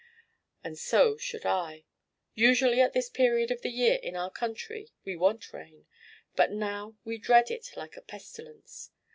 [0.63, 1.85] "And so should I.
[2.33, 5.85] Usually at this period of the year in our country we want rain,
[6.35, 8.89] but now we dread it like a pestilence.